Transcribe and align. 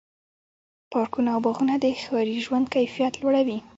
پارکونه 0.91 1.29
او 1.35 1.39
باغونه 1.45 1.75
د 1.83 1.85
ښاري 2.03 2.37
ژوند 2.45 2.65
کیفیت 2.75 3.13
لوړوي. 3.21 3.59